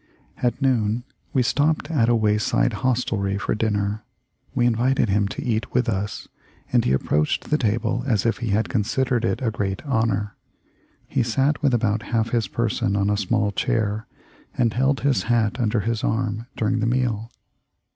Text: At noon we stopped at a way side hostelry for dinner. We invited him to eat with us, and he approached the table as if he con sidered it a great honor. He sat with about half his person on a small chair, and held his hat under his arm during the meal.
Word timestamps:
At 0.41 0.59
noon 0.59 1.03
we 1.31 1.43
stopped 1.43 1.91
at 1.91 2.09
a 2.09 2.15
way 2.15 2.39
side 2.39 2.73
hostelry 2.81 3.37
for 3.37 3.53
dinner. 3.53 4.01
We 4.55 4.65
invited 4.65 5.09
him 5.09 5.27
to 5.27 5.43
eat 5.45 5.75
with 5.75 5.87
us, 5.87 6.27
and 6.73 6.83
he 6.83 6.91
approached 6.91 7.51
the 7.51 7.57
table 7.59 8.01
as 8.07 8.25
if 8.25 8.39
he 8.39 8.49
con 8.51 8.81
sidered 8.81 9.23
it 9.23 9.43
a 9.43 9.51
great 9.51 9.85
honor. 9.85 10.33
He 11.07 11.21
sat 11.21 11.61
with 11.61 11.75
about 11.75 12.01
half 12.01 12.31
his 12.31 12.47
person 12.47 12.95
on 12.95 13.11
a 13.11 13.15
small 13.15 13.51
chair, 13.51 14.07
and 14.57 14.73
held 14.73 15.01
his 15.01 15.21
hat 15.29 15.59
under 15.59 15.81
his 15.81 16.03
arm 16.03 16.47
during 16.57 16.79
the 16.79 16.87
meal. 16.87 17.29